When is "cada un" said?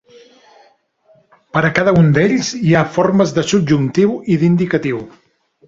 1.81-2.09